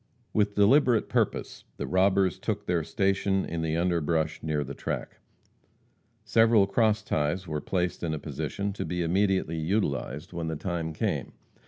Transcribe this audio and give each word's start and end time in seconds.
With 0.33 0.55
deliberate 0.55 1.09
purpose 1.09 1.63
the 1.77 1.85
robbers 1.85 2.39
took 2.39 2.65
their 2.65 2.83
station 2.83 3.45
in 3.45 3.61
the 3.61 3.77
underbrush 3.77 4.41
near 4.41 4.63
the 4.63 4.73
track. 4.73 5.19
Several 6.25 6.65
cross 6.65 7.03
ties 7.03 7.47
were 7.47 7.61
placed 7.61 8.01
in 8.01 8.11
a 8.15 8.17
position 8.17 8.73
to 8.73 8.83
be 8.83 9.03
immediately 9.03 9.59
utilized 9.59 10.33
when 10.33 10.47
the 10.47 10.55
time 10.55 10.91
came. 10.91 11.33